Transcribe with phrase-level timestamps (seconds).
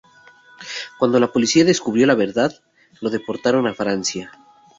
[0.97, 2.51] Cuando la policía descubrió la verdad,
[3.01, 4.31] lo deportaron a Francia.